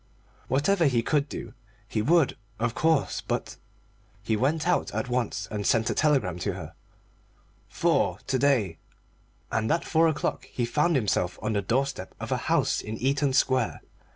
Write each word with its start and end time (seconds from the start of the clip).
Whatever 0.47 0.85
he 0.87 1.03
could 1.03 1.29
do 1.29 1.53
he 1.87 2.01
would, 2.01 2.35
of 2.57 2.73
course, 2.73 3.21
but 3.21 3.57
He 4.23 4.35
went 4.35 4.67
out 4.67 4.91
at 4.95 5.09
once 5.09 5.47
and 5.51 5.63
sent 5.63 5.91
a 5.91 5.93
telegram 5.93 6.39
to 6.39 6.53
her. 6.53 6.73
"Four 7.69 8.17
to 8.25 8.39
day." 8.39 8.79
And 9.51 9.71
at 9.71 9.85
four 9.85 10.07
o'clock 10.07 10.45
he 10.45 10.65
found 10.65 10.95
himself 10.95 11.37
on 11.43 11.53
the 11.53 11.61
doorstep 11.61 12.15
of 12.19 12.31
a 12.31 12.37
house 12.49 12.81
in 12.81 12.97
Eaton 12.97 13.31
Square. 13.31 13.81